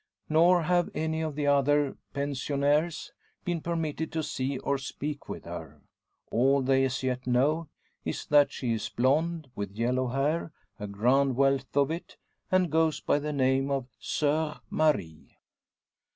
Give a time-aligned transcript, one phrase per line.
[0.29, 3.11] Nor have any of the other pensionnaires
[3.45, 5.79] been permitted to see or speak with her.
[6.31, 7.67] All they as yet know
[8.03, 12.17] is, that she is a blonde, with yellow hair a grand wealth of it
[12.49, 15.37] and goes by the name of "Soeur Marie."